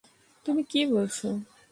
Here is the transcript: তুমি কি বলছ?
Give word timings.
তুমি 0.45 0.61
কি 0.63 0.81
বলছ? 0.85 1.17